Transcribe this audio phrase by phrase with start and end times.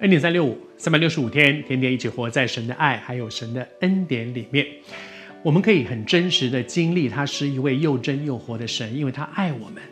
[0.00, 4.66] 恩典三六五，三百六十五天，天天一起活在神的爱还有神的恩典里面。
[5.42, 9.82] 我们可以很真实的经历，他是一位又真又活的神，因为他爱我们。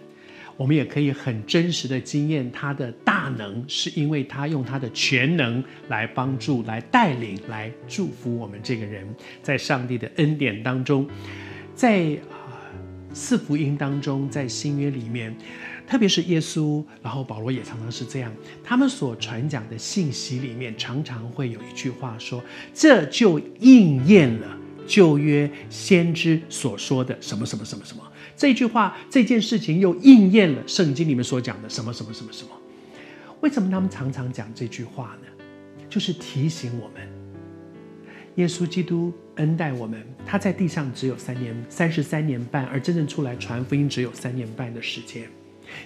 [0.59, 9.07] 我们也可以很真实的经验他的大能，是因为他用他的全能来帮助、来带领、来祝福我们这个人。
[9.43, 11.09] 在上帝的恩典当中，
[11.75, 12.15] 在
[13.15, 15.35] 四福音当中，在新约里面。
[15.87, 18.33] 特别是耶稣，然后保罗也常常是这样。
[18.63, 22.43] 他们所传讲的信息里面，常常会有一句话说
[22.73, 28.03] ：“这就应验了旧约先知所说的什么什么什么什么。”
[28.35, 32.51] 这句话，这件事情又应验了圣经里面所讲的什么什么什么什么。
[33.43, 35.45] 为什么他们常常讲这句话呢？
[35.91, 37.07] 就是提醒我们，
[38.37, 45.23] 耶稣基督恩待我们，他在地上只有三年三十三年半，而真正出来传福音只有三年半的时间。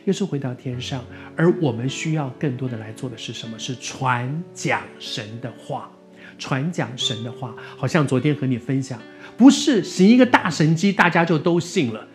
[0.07, 1.05] 耶稣回到天上，
[1.37, 3.59] 而我们需要更多的来做的是什么？
[3.59, 5.91] 是传讲神的话，
[6.39, 7.55] 传讲神的话。
[7.77, 9.01] 好像昨天和你分享，
[9.37, 12.09] 不是行一个大神机，大家就都信了。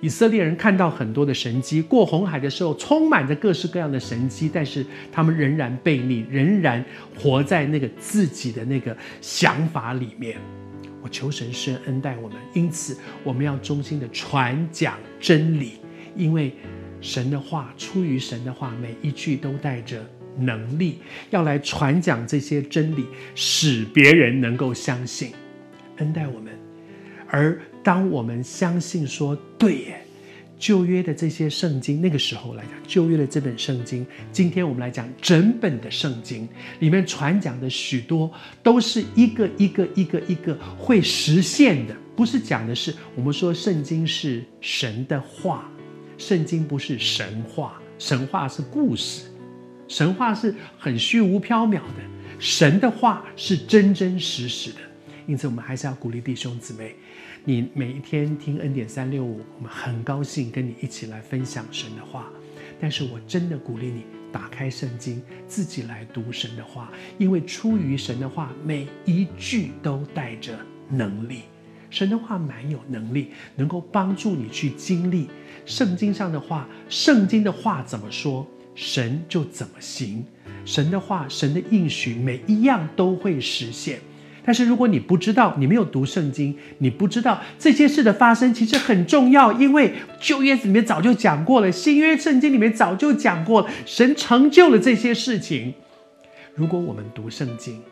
[0.00, 6.84] 以色列人看到很多的神迹，过红海的时候充满着各式各样的神迹，但是他们仍然悖逆，仍然
[7.18, 10.38] 活在那个自己的那个想法里面。
[11.02, 15.72] 我求神施恩待我们，因此我们要衷心的传讲真理，
[16.16, 16.52] 因为。
[16.98, 20.04] 神的话，出于神的话，每一句都带着
[20.38, 20.98] 能力，
[21.30, 25.32] 要来传讲这些真理，使别人能够相信，
[25.98, 26.65] 恩待我们。
[27.28, 30.00] 而当我们相信说对耶，
[30.58, 36.48] 旧约的这些圣经，那个时候来讲，旧约的这本圣经，今天我们来讲整本的圣经
[36.80, 38.30] 里面传讲的许多，
[38.62, 45.70] 都是一个一个一个一个会实现的，不是讲的是我们说圣经是神的话。
[46.18, 49.24] 圣经不是神话，神话是故事，
[49.86, 51.80] 神话是很虚无缥缈的，
[52.38, 54.78] 神的话是真真实实的。
[55.26, 56.94] 因此，我们还是要鼓励弟兄姊妹，
[57.44, 62.30] 你每一天听恩典三六五，我们很高兴跟你一起来分享神的话。
[62.80, 70.56] 但是我真的鼓励你打开圣经，自己来读神的话，因为出于神的话，每一句都带着
[70.88, 71.42] 能力。
[71.90, 75.28] 神的话蛮有能力，能够帮助你去经历
[75.64, 76.68] 圣经上的话。
[76.88, 80.24] 圣经的话怎么说，神就怎么行。
[80.64, 83.98] 神的话，神的应许，每一样都会实现。
[84.46, 95.74] 但是如果你不知道，你没有读圣经，你不知道这些事的发生其实很重要，因为旧约里面早就讲过了，新约圣经里面早就讲过了，神成就了这些事情。
[96.54, 97.82] 如果我们读圣经，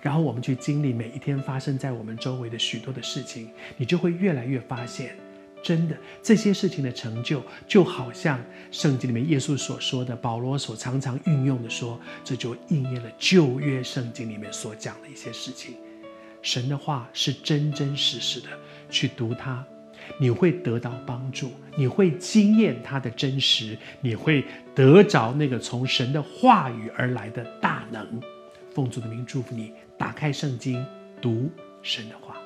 [0.00, 5.16] 然后我们去经历每一天发生在我们周围的许多的事情，你就会越来越发现，
[5.64, 15.74] 真的这些事情的成就，就好像圣经里面耶稣所说的，保罗所常常运用的说，这就应验了旧约圣经里面所讲的一些事情。
[16.42, 18.48] 神的话是真真实实的，
[18.88, 19.64] 去读它，
[20.18, 24.44] 你会得到帮助，你会惊艳它的真实，你会
[24.74, 28.20] 得着那个从神的话语而来的大能。
[28.70, 29.72] 奉主的名祝福你。
[29.98, 30.86] 打开圣经，
[31.20, 31.50] 读
[31.82, 32.37] 神的话。